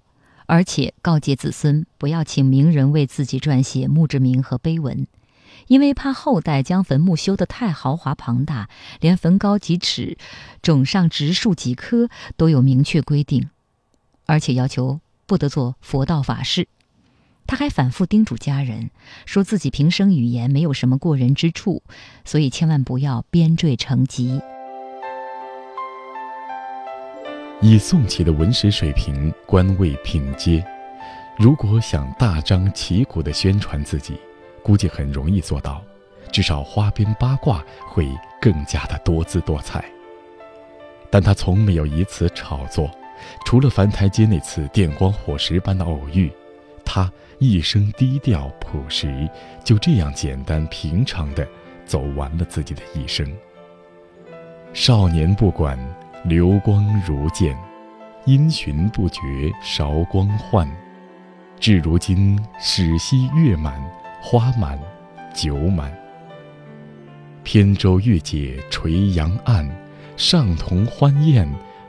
[0.47, 5.07] 而且告诫子孙不要请名人为自己撰写墓志铭和碑文，
[5.71, 8.69] 因为怕后代将坟墓修得太豪华庞大，
[8.99, 10.19] 连坟高几尺、
[10.63, 13.51] 冢上植树几棵都有明确规定，
[14.27, 16.67] 而且要求不得做佛道法事。
[17.47, 18.91] 他还反复叮嘱家人，
[19.27, 21.85] 说自己平生语言没有什么过人之处，
[22.25, 24.41] 所以千万不要编缀成疾。
[27.61, 30.65] 以宋齐的文史水平、官位品阶，
[31.39, 34.19] 如果想大张旗鼓地宣传自己，
[34.63, 35.83] 估计很容易做到，
[36.31, 38.09] 至少花边八卦会
[38.41, 39.85] 更加的多姿多彩。
[41.11, 42.91] 但他从没有以此炒作，
[43.45, 46.33] 除了樊台街那次电光火石般的偶遇，
[46.85, 47.11] 他。
[47.43, 49.27] 一生低调朴实，
[49.65, 51.49] 就这样简单平常的
[51.87, 53.27] 走完了自己的一生。
[54.75, 55.79] 少年不管
[56.23, 57.57] 流光如箭，
[58.27, 60.71] 因循不觉韶光换。
[61.59, 63.83] 至如今始夕月满，
[64.21, 64.79] 花满，
[65.35, 65.93] 酒满。
[67.43, 69.69] 扁舟月解垂杨岸，
[70.17, 71.49] 上同欢宴，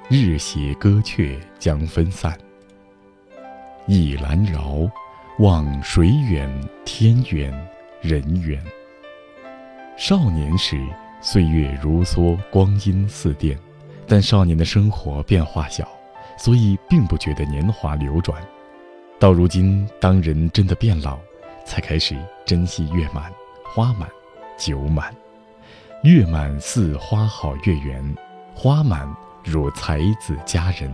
[0.09, 2.37] 日斜歌阙将分散。
[3.87, 4.89] 倚兰饶。
[5.39, 6.47] 望水远
[6.85, 7.51] 天远
[8.01, 8.61] 人远。
[9.97, 10.79] 少年时，
[11.19, 13.57] 岁月如梭，光阴似电，
[14.05, 15.87] 但少年的生活变化小，
[16.37, 18.39] 所以并不觉得年华流转。
[19.19, 21.17] 到如今，当人真的变老，
[21.71, 23.31] 才开始珍惜月满、
[23.63, 24.05] 花满、
[24.57, 25.15] 酒满。
[26.03, 28.03] 月满似花好月圆，
[28.53, 29.09] 花满
[29.41, 30.93] 如才子佳人，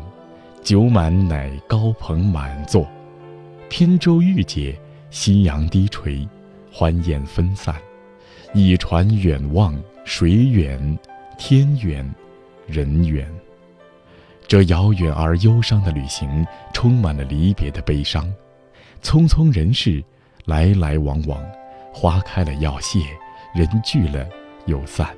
[0.62, 2.88] 酒满乃高朋满座。
[3.68, 6.28] 扁舟欲解，夕阳低垂，
[6.72, 7.76] 欢宴分散，
[8.54, 9.76] 倚船远望，
[10.06, 11.00] 水远，
[11.40, 12.08] 天远，
[12.68, 13.28] 人远。
[14.48, 18.32] 这遥远而忧伤的旅行，充满了离别的悲伤。
[19.02, 20.04] 匆匆人世，
[20.48, 21.44] 来来往往，
[21.94, 23.00] 花开了要谢，
[23.54, 24.26] 人聚了
[24.66, 25.10] 又散。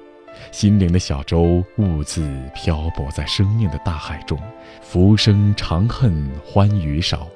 [0.51, 4.39] 心灵的小舟兀自漂泊在生命的大海中，
[4.81, 7.27] 浮生长恨欢愉少。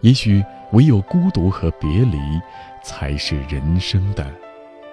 [0.00, 0.42] 也许
[0.72, 2.18] 唯有孤独和别离，
[2.82, 4.26] 才是人生的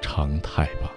[0.02, 0.92] 常态吧。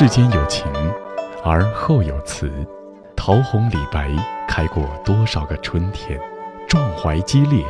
[0.00, 0.64] 世间有情，
[1.44, 2.50] 而后有词。
[3.14, 4.10] 桃红李白
[4.48, 6.18] 开过多少个春天？
[6.66, 7.62] 壮怀激烈，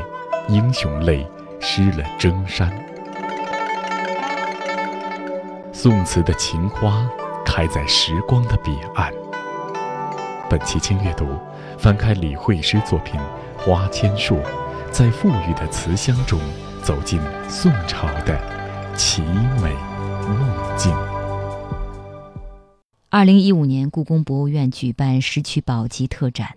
[0.47, 1.29] 英雄泪
[1.59, 2.71] 湿了征衫。
[5.73, 7.05] 宋词的情花
[7.45, 9.13] 开在时光的彼岸。
[10.49, 11.27] 本期轻阅读，
[11.79, 13.21] 翻开李惠诗作品
[13.59, 14.37] 《花千树》，
[14.93, 16.39] 在馥郁的词香中
[16.81, 18.39] 走进宋朝的
[18.95, 19.21] 奇
[19.61, 19.75] 美
[20.29, 20.95] 梦境。
[23.13, 26.57] 二零一五年，故宫博物院举办石渠宝笈特展，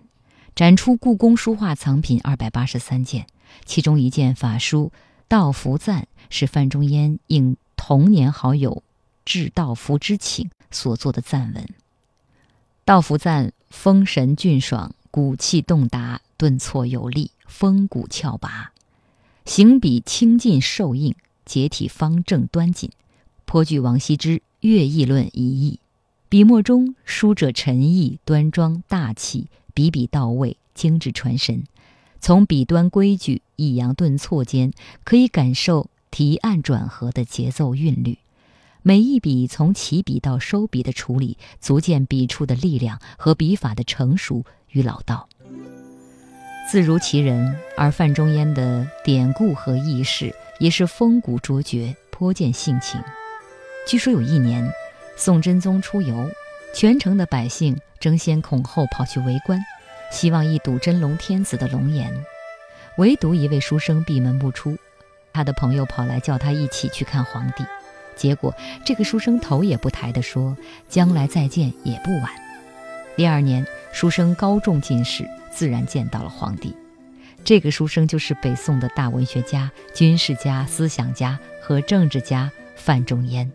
[0.54, 3.26] 展出故宫书画藏品二百八十三件，
[3.64, 4.92] 其中一件法书
[5.26, 8.84] 《道福赞》是范仲淹应童年好友。
[9.24, 11.66] 至道福之请所作的赞文，
[12.84, 18.70] 道福赞风神俊爽，骨气动达，顿挫有力，风骨峭拔，
[19.44, 22.92] 行笔清劲瘦硬，结体方正端紧，
[23.44, 25.80] 颇具王羲之《乐毅论》一意。
[26.34, 31.62] 笔墨中书者沉毅端庄大气，笔笔到位，精致传神。
[32.20, 34.72] 从笔端规矩、抑扬顿挫间，
[35.04, 38.18] 可以感受提按转合的节奏韵律。
[38.82, 45.28] 每一笔从起笔到收笔的处理，足见笔触的力量和笔法的成熟与老道。
[46.68, 53.00] 字如其人，而范仲淹的典故和轶事也是风骨卓绝，颇见性情。
[53.86, 54.68] 据说有一年，
[55.16, 56.30] 宋真宗出游，
[56.74, 59.58] 全城的百姓争先恐后跑去围观，
[60.10, 62.12] 希望一睹真龙天子的龙颜，
[62.98, 64.76] 唯独一位书生闭门不出。
[65.32, 67.64] 他的朋友跑来叫他一起去看皇帝。
[68.16, 68.54] 结果，
[68.84, 70.56] 这个书生头也不抬地说
[70.88, 72.30] ：“将来再见也不晚。”
[73.16, 76.76] 第二年，书生高中进士，自然见到了皇帝。
[77.44, 83.50] 这个书生就是北宋的大文学家、军事家、思想家和政治家范仲淹。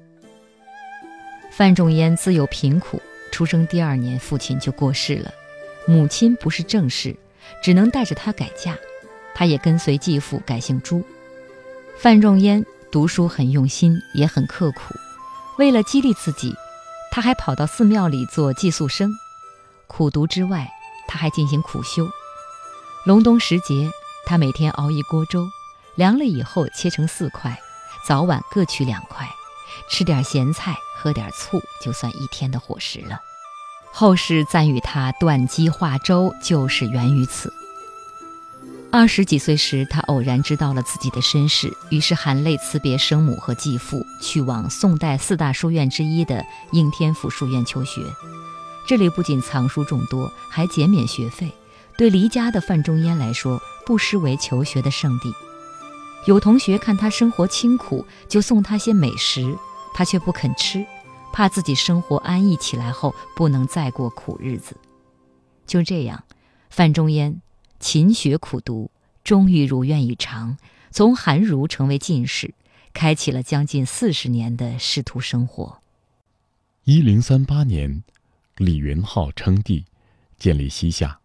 [1.52, 5.34] 范仲淹自幼贫苦，出生第二年，父亲就过世了，
[5.86, 7.16] 母亲不是正室，
[7.62, 8.78] 只能带着他改嫁，
[9.34, 11.04] 他也跟随继父改姓朱。
[11.98, 12.66] 范仲淹。
[12.92, 14.96] 读书很用心，也很刻苦。
[15.60, 16.56] 为了激励自己，
[17.12, 19.12] 他还跑到寺庙里做寄宿生。
[19.86, 20.68] 苦读之外，
[21.08, 22.10] 他还进行苦修。
[23.06, 23.92] 隆冬时节，
[24.26, 25.48] 他每天熬一锅粥，
[25.94, 27.56] 凉了以后切成四块，
[28.08, 29.30] 早晚各取两块，
[29.90, 33.20] 吃点咸菜，喝点醋，就算一天的伙食了。
[33.92, 37.52] 后世赞誉他断机化粥，就是源于此。
[38.92, 48.02] 二十几岁时，他偶然知道了自己的身世，于是含泪辞别生母和继父，去往宋代四大书院之一的应天府书院求学。
[48.88, 51.52] 这里不仅藏书众多，还减免学费，
[51.98, 55.32] 对离家的范仲淹来说，不失为求学的圣地。
[56.28, 59.58] 有同学看他生活清苦，就送他些美食，
[59.94, 60.86] 他却不肯吃，
[61.34, 64.76] 怕自己生活安逸起来后不能再过苦日子。
[65.66, 66.24] 就这样，
[66.70, 67.42] 范仲淹。
[67.80, 68.92] 勤学苦读，
[69.24, 70.58] 终于如愿以偿，
[70.92, 72.54] 从寒儒成为进士，
[72.94, 75.82] 开启了将近四十年的仕途生活。
[76.84, 78.04] 一零三八年，
[78.58, 79.86] 李元昊称帝，
[80.38, 81.22] 建立西夏。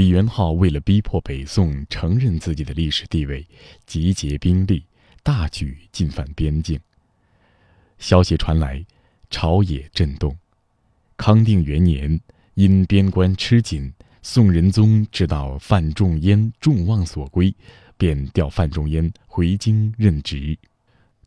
[0.00, 3.46] 李元昊为了逼迫北宋承认自己的历史地位，
[3.84, 4.82] 集结兵力，
[5.22, 6.80] 大举进犯边境。
[7.98, 8.82] 消息传来，
[9.28, 10.34] 朝野震动。
[11.18, 12.18] 康定元年，
[12.54, 13.92] 因边关吃紧。
[14.22, 17.54] 宋仁宗知道范仲淹众望所归，
[17.98, 20.56] 便调范仲淹回京任职。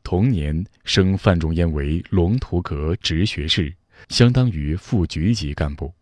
[0.01, 3.71] 同年，升范仲淹为龙图阁直学士，
[4.09, 5.93] 相当于副局级干部，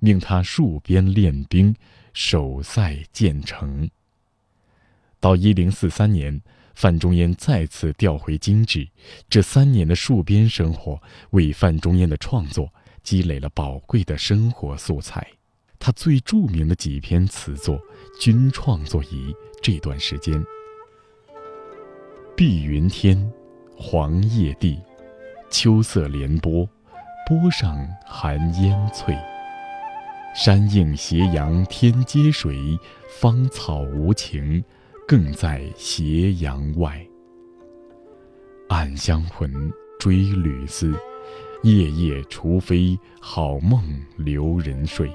[0.00, 1.72] 命他戍边练兵，
[2.20, 3.88] 守塞建城。
[5.20, 6.42] 到一零四三年，
[6.74, 8.88] 范仲淹再次调回京治。
[9.30, 11.00] 这三年的戍边生活，
[11.30, 15.24] 为范仲淹的创作积累了宝贵的生活素材。
[15.78, 17.80] 他最著名的几篇词作，
[18.20, 20.44] 均创作于这段时间。
[22.36, 23.32] 碧云天，
[23.76, 24.76] 黄叶地，
[25.50, 26.68] 秋色连波，
[27.28, 29.16] 波上寒烟翠。
[30.40, 32.78] 山映斜阳天接水，
[33.08, 34.62] 芳草无情，
[35.04, 37.04] 更在斜阳外。
[38.68, 39.52] 暗香魂，
[39.98, 40.94] 追旅思，
[41.64, 43.82] 夜夜除非好梦
[44.16, 45.10] 留人睡。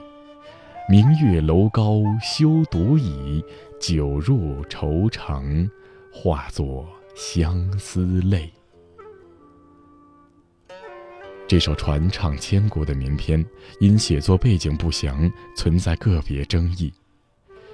[0.90, 3.42] 明月楼高休独倚，
[3.80, 5.70] 酒入愁肠，
[6.12, 8.52] 化作相思泪。
[11.54, 13.46] 这首传唱千古的名篇，
[13.80, 16.92] 因写作背景不详，存在个别争议。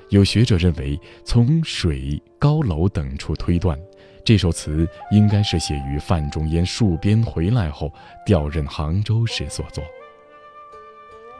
[0.09, 3.79] 有学者认为，从水、高楼等处推断，
[4.25, 7.89] 这首词应该是写于范仲淹戍边回来后
[8.25, 9.81] 调任杭州时所作。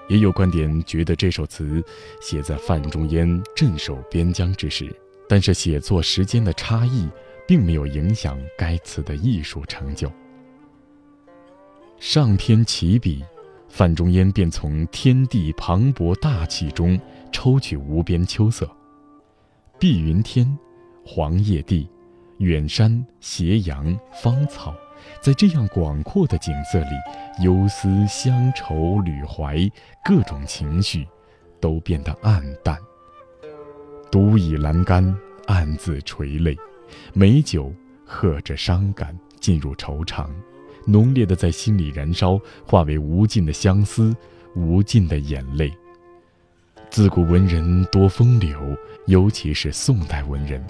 [0.08, 1.84] 也有观点觉得这首词
[2.22, 4.90] 写在范仲淹镇守边疆之时，
[5.28, 7.06] 但是写作时间的差异
[7.46, 10.10] 并没有影响该词的艺术成就。
[12.00, 13.22] 上天起笔，
[13.68, 18.70] 范仲淹便从天地磅礴大气中抽取无边秋色，
[19.78, 20.58] 碧云天，
[21.06, 21.90] 黄叶地，
[22.38, 24.74] 远山斜阳芳草。
[25.22, 29.70] 在这样广阔的景色里，忧思、乡愁、旅怀，
[30.06, 31.06] 各种情绪，
[31.60, 32.78] 都变得暗淡。
[34.10, 35.14] 独倚栏杆，
[35.48, 36.58] 暗自垂泪，
[37.14, 37.74] 美酒
[38.06, 40.34] 喝着伤感，进入愁肠，
[40.90, 44.16] 浓烈的在心里燃烧，化为无尽的相思，
[44.56, 45.72] 无尽的眼泪。
[46.90, 48.58] 自古文人多风流，
[49.06, 50.66] 尤其是宋代文人，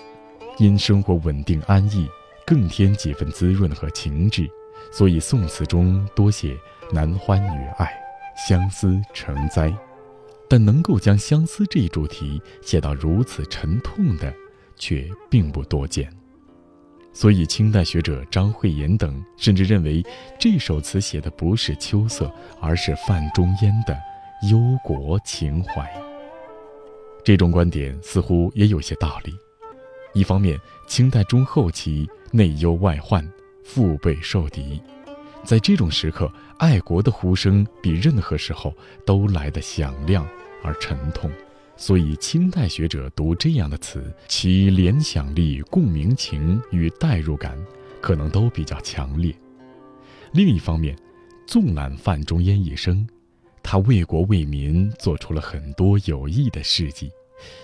[0.57, 2.07] 因生活稳定安逸。
[2.45, 4.49] 更添几分滋润和情致，
[4.91, 6.57] 所以宋词中多写
[6.91, 7.87] 男欢女爱、
[8.35, 9.71] 相思成灾，
[10.47, 14.33] 但能够将相思这一主题写到如此沉痛的，
[14.75, 16.11] 却并不多见。
[17.13, 20.03] 所以清代学者张惠言等甚至认为
[20.39, 23.97] 这首词写的不是秋色，而是范仲淹的
[24.49, 25.91] 忧国情怀。
[27.23, 29.33] 这种观点似乎也有些道理。
[30.13, 32.07] 一方面，清代中后期。
[32.31, 33.27] 内忧外患，
[33.63, 34.79] 腹背受敌，
[35.43, 38.71] 在这种时刻，爱国的呼声比任何时候
[39.03, 40.27] 都来得响亮
[40.63, 41.31] 而沉痛，
[41.79, 47.57] 所以清代学者读这样的词，其联想力、共鸣情与代入感
[48.01, 49.33] 可能都比较强烈。
[50.33, 50.93] 另一方面，
[51.47, 53.07] 纵览范仲淹一生，
[53.63, 57.09] 他为国为民做出了很多有益的事迹。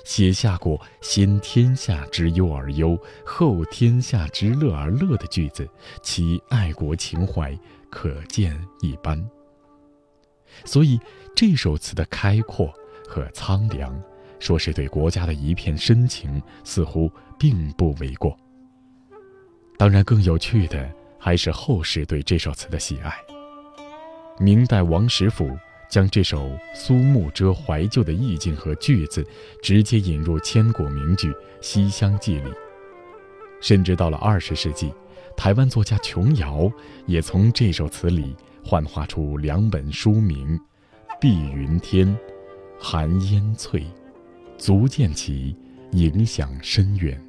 [0.06, 5.68] 写下过“先天下之忧而忧，后天下之乐而乐”的句子，
[6.02, 7.54] 其爱国情怀
[7.90, 9.22] 可见一斑。
[10.64, 10.98] 所以，
[11.36, 12.74] 这首词的开阔
[13.08, 13.96] 和苍凉，
[14.40, 18.38] 说是对国家的一片深情，似乎并不为过。
[19.78, 20.90] 当然，更有趣的
[21.20, 23.14] 还是后世对这首词的喜爱。
[24.40, 25.58] 明代王实甫
[25.90, 29.26] 将这首苏幕遮怀旧的意境和句子，
[29.62, 31.32] 直接引入千古名句
[31.62, 32.52] 《西厢记》里。
[33.62, 34.94] 甚至到了二十世纪，
[35.38, 36.72] 台湾作家琼瑶
[37.06, 40.58] 也从这首词里幻化出两本书名：
[41.20, 42.08] 《碧云天》
[42.80, 43.82] 《寒烟翠》，
[44.58, 45.56] 足见其
[45.92, 47.20] 影响深远。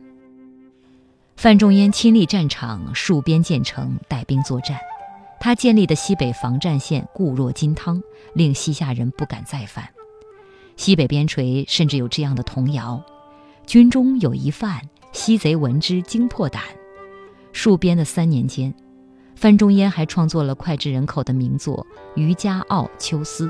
[1.37, 4.79] 范仲淹亲历战场，戍边建城，带兵作战。
[5.39, 8.03] 他建立的西北防战线固若金汤，
[8.35, 9.87] 令西夏人不敢再犯。
[10.77, 13.03] 西北边陲甚至有这样的童谣
[13.67, 14.81] ：“军中有一范，
[15.13, 16.63] 西贼闻之惊破胆。”
[17.53, 18.75] 戍边的三年间，
[19.35, 21.87] 范仲淹还创作了脍炙人口的名作
[22.21, 23.47] 《渔家傲·秋思》：“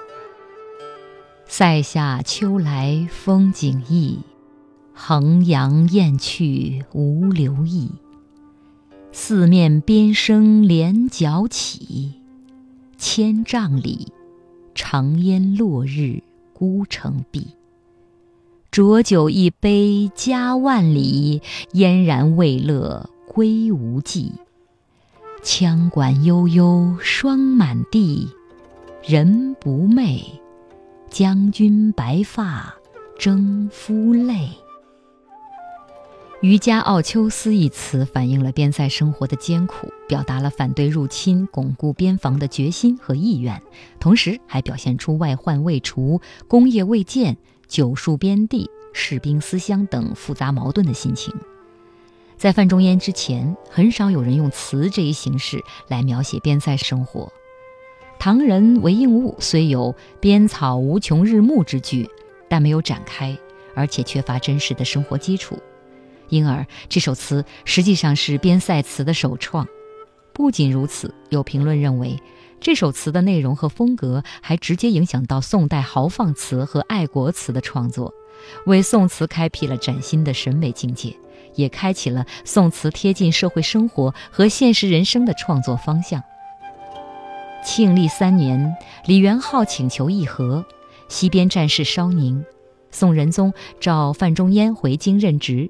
[1.47, 4.19] 塞下秋来风景异。”
[4.99, 7.91] 衡阳雁去无留意，
[9.13, 12.15] 四面边声连角起。
[12.97, 14.09] 千嶂里，
[14.75, 16.23] 长烟落日
[16.55, 17.49] 孤城闭。
[18.71, 21.43] 浊酒一杯家万里，
[21.73, 24.33] 燕然未勒归无计。
[25.43, 28.29] 羌管悠悠霜满地，
[29.05, 30.23] 人不寐，
[31.19, 32.75] 将军白发
[33.19, 34.35] 征夫泪。
[36.43, 43.63] 《渔家傲·秋思》一词反映了边塞生活的艰苦，表达了反对入侵、巩固边防的决心和意愿，
[43.99, 51.33] 同时还表现出外患未除、功业未建、久戍边地、士兵思乡等复杂矛盾的心情。
[52.37, 57.33] 在范仲淹之前，很少有人用词这一形式来描写边塞生活。
[58.19, 62.09] 唐人韦应物虽有“边草无穷日暮”之句，
[62.49, 63.37] 但没有展开，
[63.75, 65.59] 而且缺乏真实的生活基础。
[66.29, 69.67] 因而，这首词实际上是边塞词的首创。
[70.33, 72.19] 不仅如此，有评论认为，
[72.61, 78.13] 这首词的内容和风格还直接影响到宋代豪放词和爱国词的创作，
[78.67, 81.17] 为宋词开辟了崭新的审美境界，
[81.55, 86.21] 也开启了宋词贴近社会生活和现实人生的创作方向。
[87.67, 90.65] 庆历三年，李元昊请求议和，
[91.09, 92.45] 西边战事稍宁，
[92.93, 95.69] 宋仁宗召范仲淹回京任职。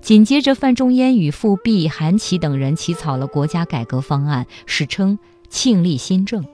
[0.00, 5.18] 紧接着，范仲淹与富弼、韩琦等人起草了国家改革方案，史称
[5.50, 6.46] “庆历新政”。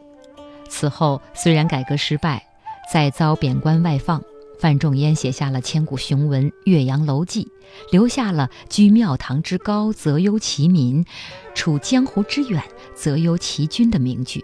[0.71, 2.49] 此后，虽然改革失败，
[2.91, 4.23] 再遭贬官外放，
[4.59, 7.45] 范仲淹写下了千古雄文《岳阳楼记》，
[7.93, 11.05] 留下了“居庙堂之高则忧其民，
[11.55, 12.63] 处江湖之远
[12.97, 14.43] 则忧其君”的名句。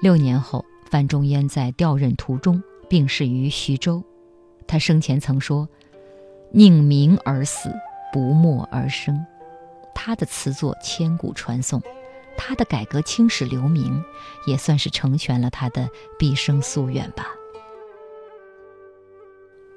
[0.00, 4.02] 六年后，范仲淹在调任途中病逝于徐州。
[4.66, 5.68] 他生前曾说。
[6.50, 7.70] 宁鸣而死，
[8.10, 9.22] 不默而生。
[9.94, 11.82] 他的词作千古传颂，
[12.38, 14.02] 他的改革青史留名，
[14.46, 15.86] 也算是成全了他的
[16.18, 17.26] 毕生夙愿吧。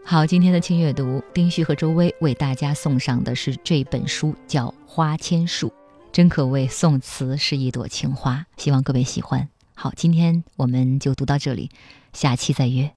[0.05, 5.67] 好，今天的轻阅读，丁旭和周薇为大家送上的是这本书，叫《花千树》，
[6.13, 9.49] 真可谓宋词是一朵情花，希望各位喜欢。
[9.81, 11.71] 好，今天我们就读到这里，
[12.13, 12.93] 下期再约。